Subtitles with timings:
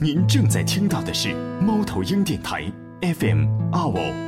[0.00, 2.62] 您正在听到的是猫头鹰电台
[3.02, 4.27] FM 二五。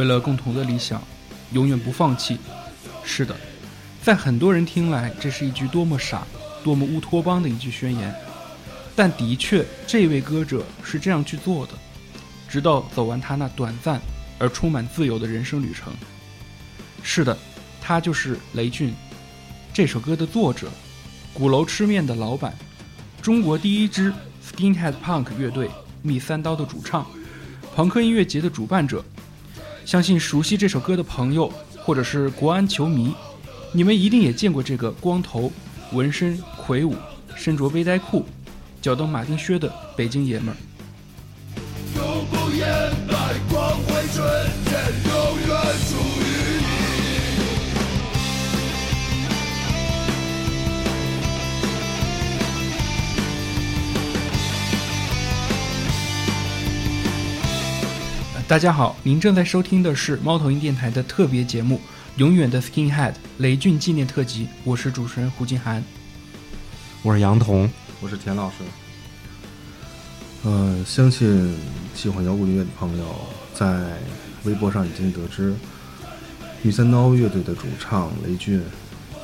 [0.00, 1.02] 为了共同的理想，
[1.52, 2.38] 永远不放弃。
[3.04, 3.36] 是的，
[4.02, 6.26] 在很多人听来，这是一句多么傻、
[6.64, 8.14] 多么乌托邦的一句宣言。
[8.96, 11.74] 但的确，这位歌者是这样去做的，
[12.48, 14.00] 直到走完他那短暂
[14.38, 15.92] 而充满自由的人生旅程。
[17.02, 17.36] 是的，
[17.78, 18.94] 他就是雷俊，
[19.70, 20.70] 这首歌的作者，
[21.34, 22.56] 鼓楼吃面的老板，
[23.20, 24.10] 中国第一支
[24.42, 25.68] Skinhead Punk 乐队
[26.00, 27.06] 蜜三刀的主唱，
[27.76, 29.04] 朋克音乐节的主办者。
[29.84, 33.14] 相信熟悉这首歌的朋友，或者是国安球迷，
[33.72, 35.50] 你们一定也见过这个光头、
[35.92, 36.94] 纹身、魁梧、
[37.34, 38.24] 身着背带裤、
[38.80, 40.56] 脚蹬马丁靴的北京爷们儿。
[58.50, 61.76] 大家好，您正在收听的是猫头鹰电台的特别节目
[62.16, 65.84] 《永远的 Skinhead 雷俊纪念特辑》，我是主持人胡金涵，
[67.02, 68.56] 我是杨彤，我是田老师。
[70.42, 71.56] 呃，相信
[71.94, 73.04] 喜欢摇滚乐的朋友
[73.54, 73.96] 在
[74.42, 75.54] 微博上已经得知，
[76.64, 78.60] 御三刀乐队的主唱雷俊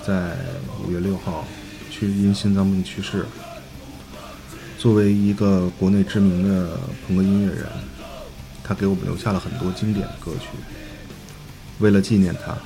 [0.06, 0.36] 在
[0.84, 1.44] 五月六号
[1.90, 3.26] 去因心脏病去世。
[4.78, 7.66] 作为一个国内知名的朋克音乐人。
[8.66, 10.48] 他给我们留下了很多经典的歌曲。
[11.78, 12.56] 为了纪念他，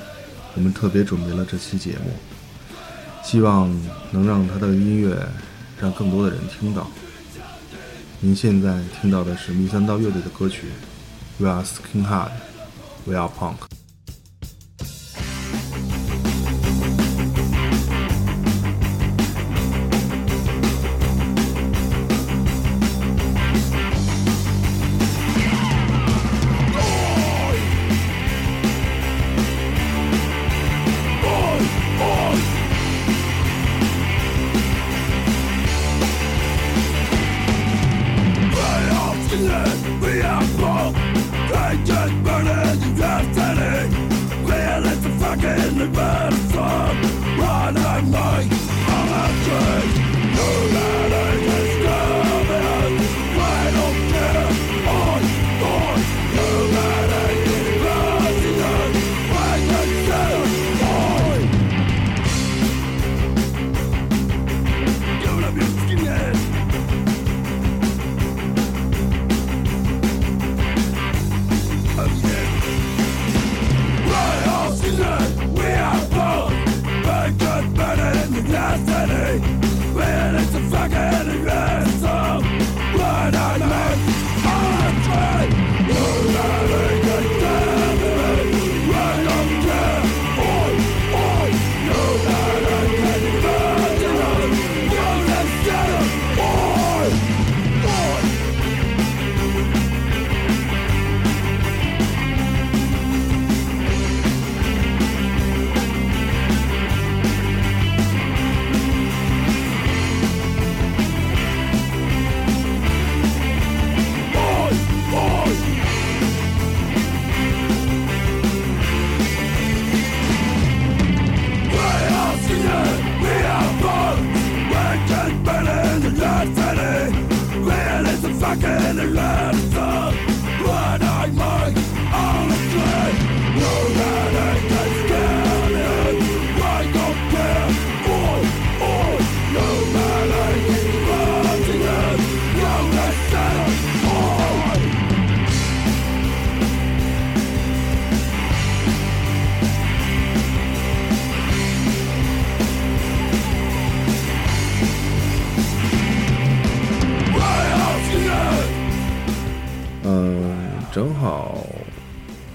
[0.55, 2.13] 我们特别准备了这期节目，
[3.23, 3.69] 希望
[4.11, 5.15] 能让他的音乐
[5.79, 6.91] 让更多的人听到。
[8.21, 10.69] 您现在听到的是弥三刀乐队的歌曲
[11.43, 12.31] 《We Are Skinhead,
[13.05, 13.57] We Are Punk》。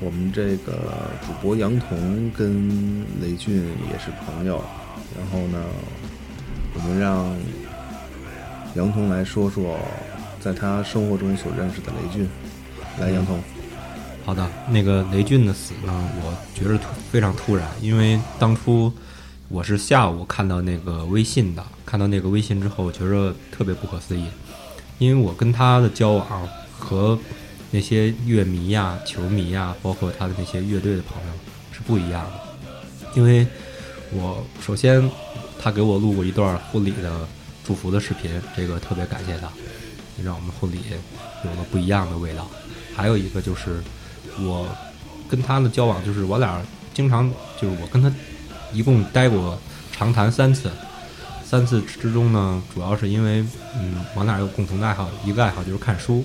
[0.05, 3.55] 我们这个主播杨彤跟雷俊
[3.91, 4.63] 也是朋友，
[5.17, 5.59] 然后呢，
[6.75, 7.35] 我们让
[8.75, 9.75] 杨彤来说说
[10.39, 12.29] 在他生活中所认识的雷俊。
[12.99, 13.41] 来，杨彤。
[14.23, 15.91] 好的，那个雷俊的死呢，
[16.21, 18.93] 我觉得突非常突然，因为当初
[19.49, 24.25] 我是下午看到那个微信的，看到那个微信之后，觉着特别不可思议，
[24.99, 26.47] 因为我跟他的交往
[26.77, 27.17] 和
[27.75, 31.33] 那些乐迷呀、球迷呀，包括他的那些乐队的朋友
[31.73, 32.31] 是不一样的，
[33.15, 33.45] 因为
[34.13, 35.11] 我首先
[35.61, 37.27] 他给我录过一段婚礼的
[37.65, 39.49] 祝福的视频，这个特别感谢他，
[40.23, 40.79] 让我们婚礼
[41.43, 42.49] 有了不一样的味道。
[42.95, 43.83] 还有一个就是
[44.39, 44.65] 我
[45.29, 47.29] 跟他的交往，就是我俩经常
[47.61, 48.09] 就是我跟他
[48.71, 49.59] 一共待过
[49.91, 50.71] 长谈三次，
[51.43, 53.45] 三次之中呢，主要是因为
[53.77, 56.23] 嗯，我俩有共同的爱好，一个爱好就是看书。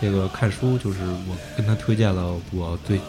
[0.00, 3.00] 这个看书就是我跟他推荐了我最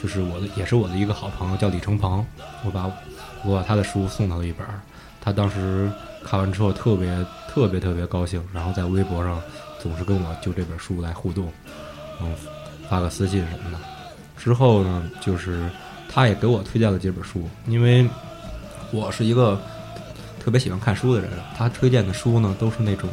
[0.00, 2.24] 就是我的也是我的一个好朋友叫李成鹏，
[2.64, 2.90] 我把
[3.44, 4.66] 我把他的书送他了一本，
[5.20, 5.90] 他当时
[6.24, 7.08] 看完之后特别
[7.48, 9.40] 特别特别高兴，然后在微博上
[9.78, 11.52] 总是跟我就这本书来互动。
[12.22, 12.34] 嗯，
[12.88, 13.78] 发个私信什么的。
[14.36, 15.68] 之后呢，就是
[16.08, 18.08] 他也给我推荐了几本书，因为
[18.90, 19.60] 我是一个
[20.42, 21.30] 特别喜欢看书的人。
[21.56, 23.08] 他推荐的书呢，都是那种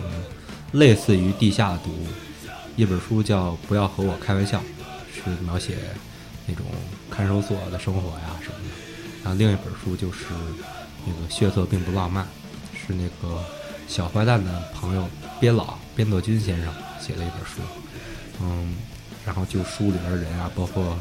[0.72, 2.06] 类似于地下的读物。
[2.78, 4.60] 一本书叫《不要和我开玩笑》，
[5.12, 5.78] 是描写
[6.46, 6.64] 那种
[7.10, 8.76] 看守所的生活呀什么的。
[9.24, 10.26] 然后另一本书就是
[11.06, 12.24] 那个《血色并不浪漫》，
[12.78, 13.44] 是那个
[13.88, 15.10] 小坏蛋的朋友
[15.40, 16.72] 边老边泽君先生
[17.02, 17.62] 写的一本书。
[18.42, 18.76] 嗯。
[19.26, 20.98] 然后就书里边的人啊，包括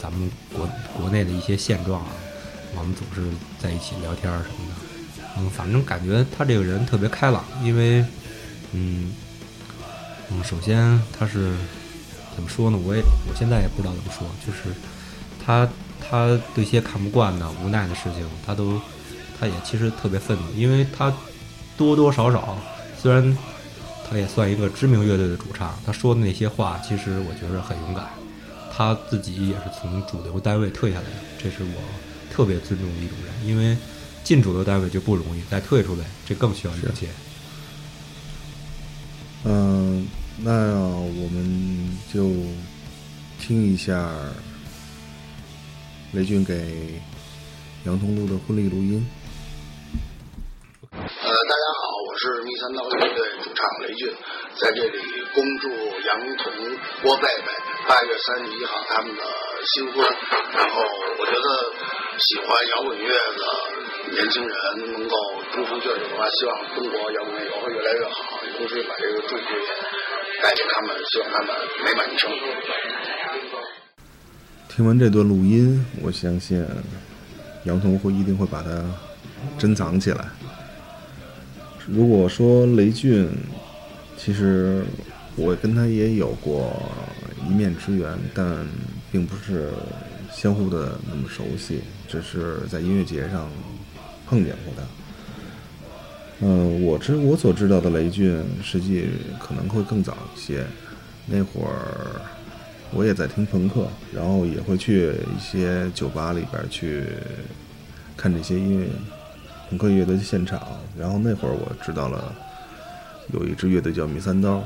[0.00, 2.12] 咱们国国内的一些现状啊，
[2.76, 3.28] 我们总是
[3.58, 5.26] 在一起聊天什么的。
[5.36, 8.04] 嗯，反正感觉他这个人特别开朗，因为，
[8.70, 9.12] 嗯，
[10.30, 11.52] 嗯，首先他是
[12.34, 12.78] 怎么说呢？
[12.84, 14.74] 我也我现在也不知道怎么说，就是
[15.44, 15.68] 他
[16.00, 18.80] 他对一些看不惯的、无奈的事情，他都
[19.38, 21.12] 他也其实特别愤怒，因为他
[21.76, 22.56] 多多少少
[23.00, 23.36] 虽然。
[24.10, 28.06] 他也算一个知名乐队的主唱，他说的那些话，其实我觉得很勇敢。
[28.74, 31.82] 他自己也是从主流单位退下来的，这是我
[32.34, 33.46] 特别尊重的一种人。
[33.46, 33.76] 因为
[34.24, 37.06] 进主流单位就不容易，再退出来，这更需要勇气。
[39.44, 39.87] 嗯，
[40.40, 42.22] 那我们就
[43.40, 44.08] 听一下
[46.12, 46.54] 雷军给
[47.84, 49.04] 杨彤录的婚礼录音。
[50.92, 54.14] 呃，大家好，我是密三刀乐队主唱雷俊，
[54.60, 54.98] 在这里
[55.34, 55.68] 恭祝
[56.06, 56.52] 杨彤、
[57.02, 57.52] 郭贝贝
[57.88, 59.22] 八月三十一号他们的
[59.74, 60.06] 新婚。
[60.54, 60.82] 然后，
[61.18, 61.72] 我觉得
[62.20, 62.46] 喜欢
[62.76, 64.54] 摇滚乐的年轻人
[64.92, 65.16] 能够
[65.52, 69.66] 终成眷属的话，希望中国摇滚乐会越来越好，同时把这个祝福也
[70.42, 71.48] 带给他们，希望他们
[71.84, 72.30] 美满一生。
[74.68, 76.64] 听完这段录音，我相信
[77.64, 78.84] 杨彤会一定会把它
[79.58, 80.28] 珍藏起来。
[81.86, 83.28] 如果说雷俊，
[84.16, 84.84] 其实
[85.34, 86.80] 我跟他也有过
[87.48, 88.66] 一面之缘，但
[89.10, 89.70] 并不是
[90.30, 93.50] 相互的那么熟悉，只是在音乐节上
[94.26, 94.82] 碰见过他。
[96.40, 99.08] 嗯，我知我所知道的雷俊，实际
[99.40, 100.64] 可能会更早一些。
[101.26, 102.20] 那会儿
[102.92, 107.04] 我也在听朋克，然后也会去一些酒吧里边去
[108.16, 108.88] 看这些音乐。
[109.68, 110.62] 朋克乐队的现场，
[110.98, 112.32] 然后那会儿我知道了，
[113.34, 114.64] 有一支乐队叫米三刀。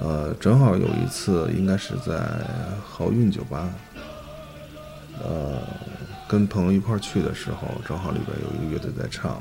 [0.00, 2.20] 呃，正好有一次，应该是在
[2.84, 3.72] 好运酒吧，
[5.22, 5.62] 呃，
[6.26, 9.40] 跟朋友一块去的时候，正好里边有一个乐队在唱，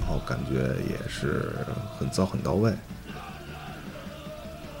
[0.00, 1.50] 然后感觉也是
[1.98, 2.72] 很糟很到位。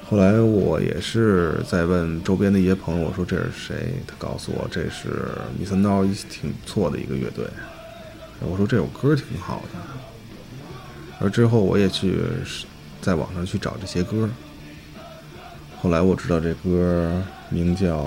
[0.06, 3.94] 后来我也是在问周边的一些朋友，我说这是谁？
[4.06, 5.28] 他告诉我这是
[5.58, 7.46] 米三刀，挺不错的一个乐队。
[8.40, 9.78] 我说这首歌挺好的，
[11.20, 12.20] 而之后我也去
[13.00, 14.28] 在网上去找这些歌，
[15.80, 18.02] 后来我知道这歌名叫《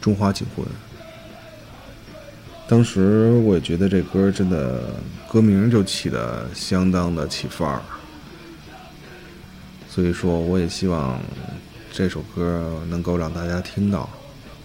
[0.00, 0.64] 中华警魂》，
[2.68, 4.90] 当时我也觉得这歌真的
[5.28, 7.80] 歌名就起的相当的起范儿，
[9.88, 11.20] 所以说我也希望
[11.92, 14.10] 这首歌能够让大家听到，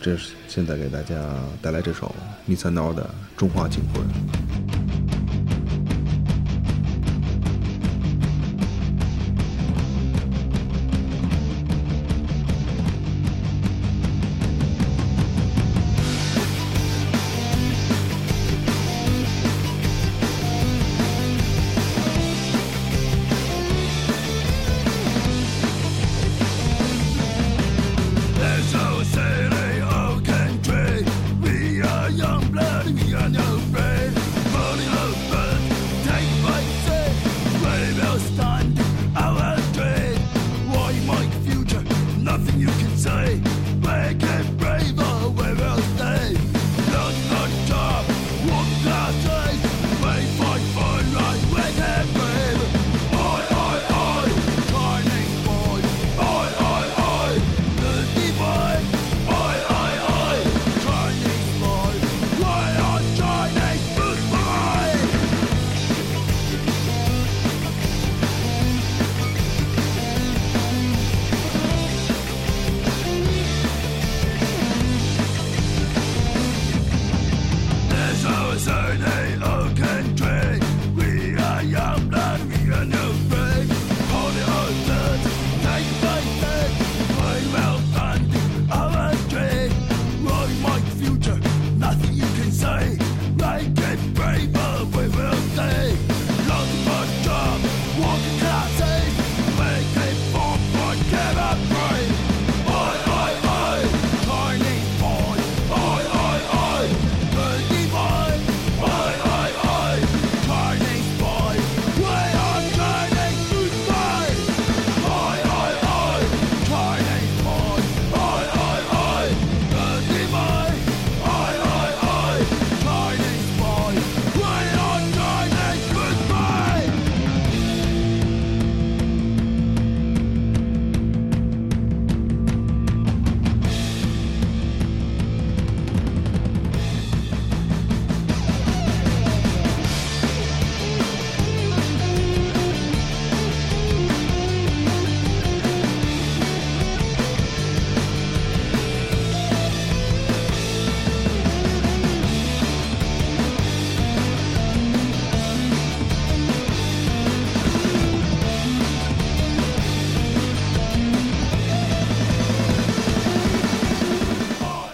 [0.01, 1.15] 这是现在给大家
[1.62, 2.13] 带来这首
[2.46, 3.03] 密三刀的
[3.39, 4.01] 《中华警魂》。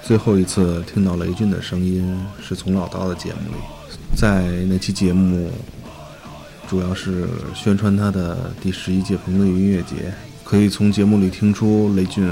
[0.07, 3.57] 最后一次听到雷军的声音是从老刀的节目里，
[4.15, 5.51] 在那期节目
[6.65, 10.13] 主要是宣传他的第十一届朋克音乐节，
[10.45, 12.25] 可以从节目里听出雷军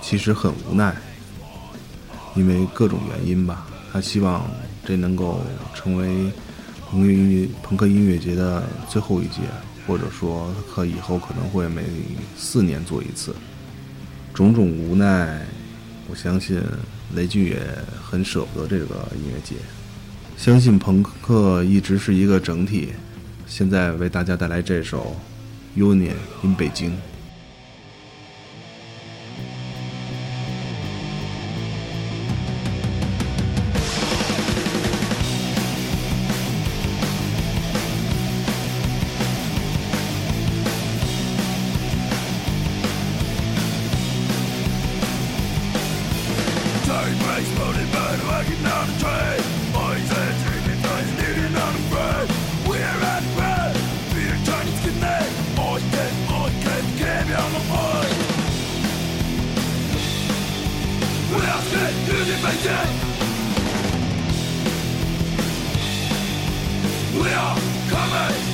[0.00, 0.96] 其实很无奈，
[2.34, 4.50] 因为各种原因吧，他希望
[4.82, 5.42] 这能够
[5.74, 6.32] 成为
[6.88, 9.42] 朋克音乐朋克音乐节的最后一届，
[9.86, 11.82] 或者说可以后可能会每
[12.34, 13.36] 四年做一次，
[14.32, 15.46] 种种无奈。
[16.08, 16.62] 我相信
[17.14, 17.58] 雷军也
[18.02, 19.56] 很舍不得这个音乐节，
[20.36, 22.92] 相信朋克一直是一个整体。
[23.46, 25.16] 现在为大家带来这首
[25.80, 26.90] 《Union in 北京》。
[67.16, 67.56] We are
[67.90, 68.53] coming.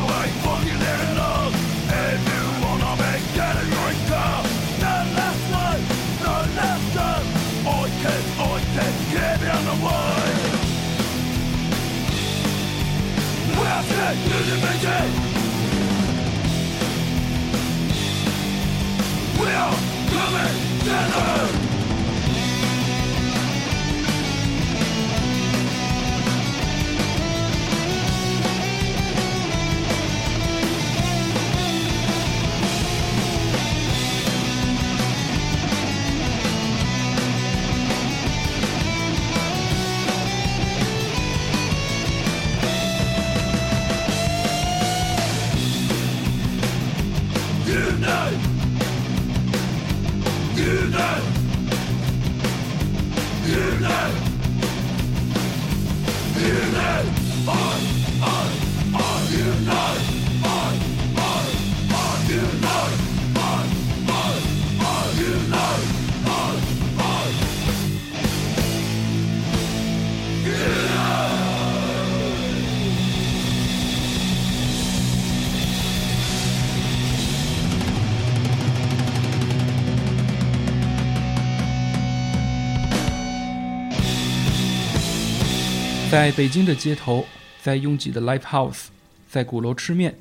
[86.11, 87.25] 在北京的街头，
[87.63, 88.87] 在拥挤的 live house，
[89.29, 90.19] 在鼓楼吃面，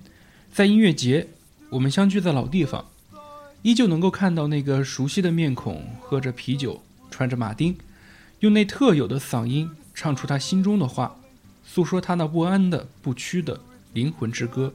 [0.53, 1.27] 在音乐节，
[1.69, 2.87] 我们相聚在老地方。
[3.63, 6.81] 依旧能够看到那个熟悉的面孔，喝着啤酒，
[7.11, 7.77] 穿着马丁，
[8.39, 11.17] 用那特有的嗓音唱出他心中的话，
[11.67, 13.59] 诉说他那不安的、不屈的
[13.93, 14.73] 灵魂之歌。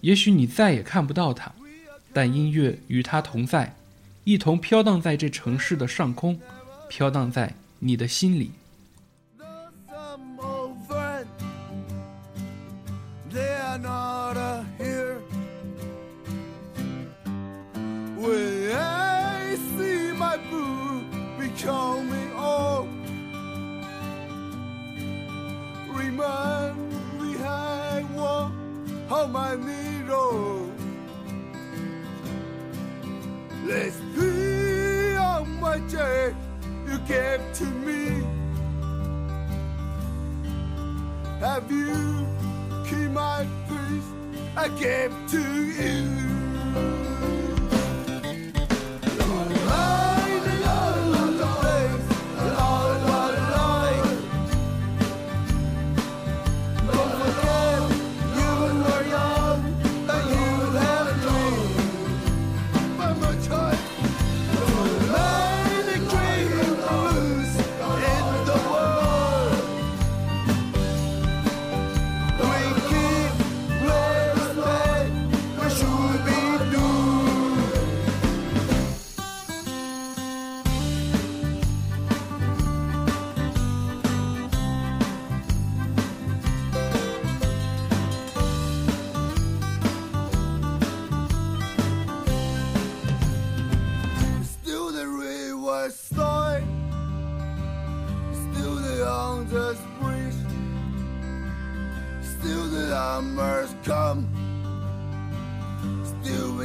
[0.00, 1.52] 也许你再也看不到他，
[2.12, 3.76] 但音乐与他同在，
[4.24, 6.40] 一同飘荡在这城市的上空，
[6.88, 8.50] 飘荡在你的心里。
[29.20, 30.70] On my needle.
[33.66, 36.34] Let's be on my day
[36.88, 38.24] you gave to me.
[41.40, 42.26] Have you
[42.88, 44.10] keep my peace
[44.56, 45.49] I gave to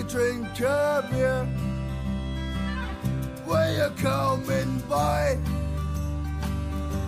[0.07, 1.47] drink a beer?
[3.45, 5.37] You coming by?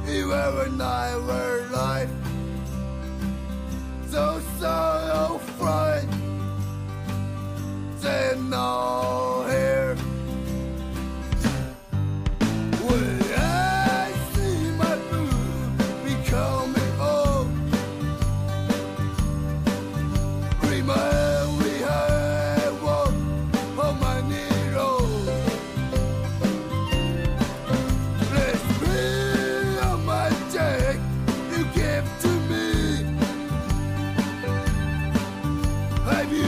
[0.08, 2.10] You and I were life
[4.10, 6.08] So sorrow fright
[8.00, 9.27] Say no
[36.10, 36.48] Have you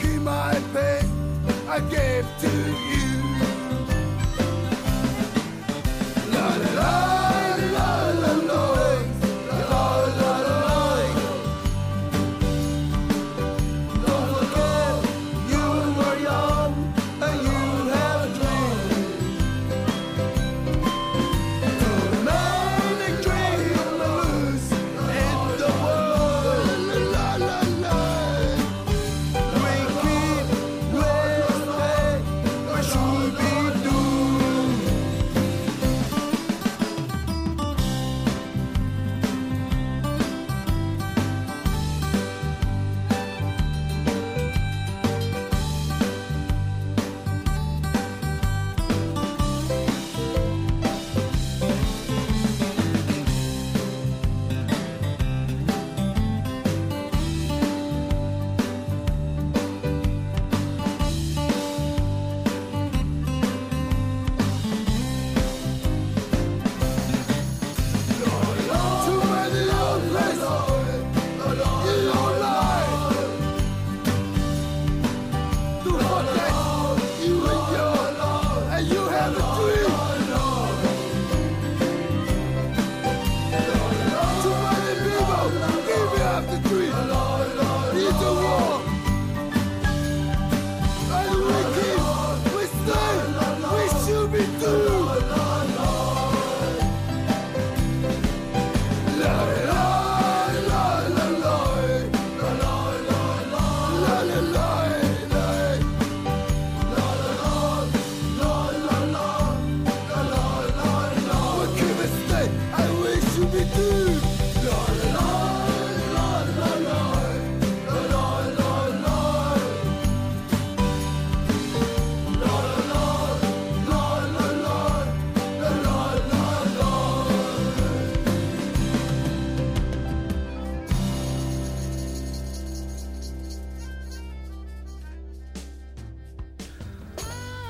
[0.00, 1.10] keep my pace
[1.68, 3.13] I gave to you?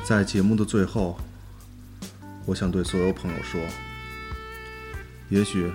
[0.07, 1.17] 在节目的最后，
[2.45, 3.59] 我想对所有朋友说：
[5.31, 5.73] 也许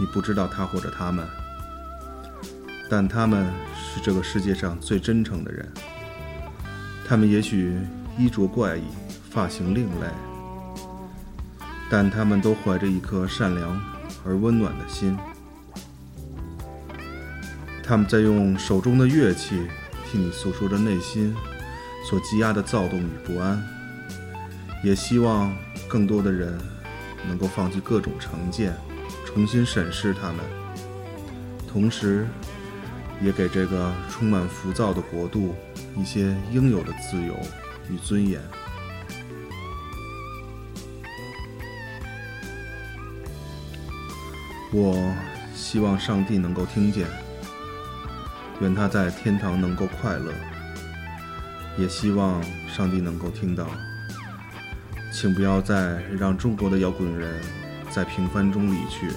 [0.00, 1.24] 你不知道他或者他们，
[2.90, 5.72] 但他们是这个世界上最真诚的人。
[7.06, 7.78] 他们也许
[8.18, 8.82] 衣着怪异，
[9.30, 10.08] 发型另类，
[11.88, 13.80] 但他们都怀着一颗善良
[14.26, 15.16] 而温暖的心。
[17.84, 19.68] 他们在用手中的乐器
[20.04, 21.32] 替你诉说着内心
[22.08, 23.62] 所积压的躁动与不安，
[24.82, 25.54] 也希望
[25.86, 26.58] 更多的人
[27.26, 28.74] 能够放弃各种成见，
[29.26, 30.38] 重新审视他们，
[31.70, 32.26] 同时，
[33.20, 35.54] 也给这个充满浮躁的国度
[35.98, 37.34] 一些应有的自由
[37.90, 38.40] 与尊严。
[44.72, 45.14] 我
[45.54, 47.06] 希望上帝能够听见。
[48.62, 50.32] 愿他在天堂能够快乐，
[51.78, 53.66] 也希望上帝能够听到。
[55.12, 57.40] 请不要再让中国的摇滚人
[57.90, 59.10] 在平凡中离去，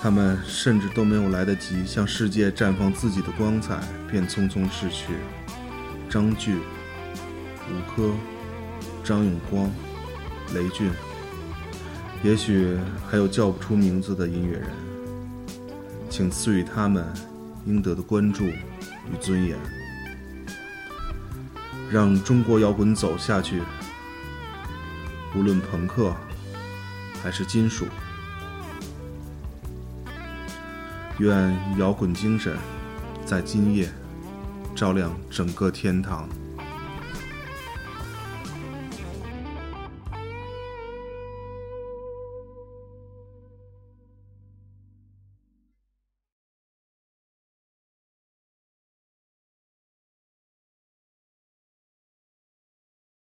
[0.00, 3.78] 他们甚至都没有来得及向世界绽放自己的光彩，
[4.10, 5.14] 便匆匆逝去。
[6.08, 8.10] 张炬、吴科、
[9.04, 9.70] 张永光、
[10.54, 10.90] 雷俊，
[12.22, 12.76] 也许
[13.08, 14.70] 还有叫不出名字的音乐人，
[16.08, 17.04] 请赐予他们。
[17.66, 18.56] 应得的关注与
[19.20, 19.54] 尊严，
[21.90, 23.62] 让中国摇滚走下去。
[25.34, 26.14] 无论朋克
[27.22, 27.86] 还是金属，
[31.18, 32.56] 愿摇滚精神
[33.24, 33.92] 在今夜
[34.74, 36.28] 照亮整个天堂。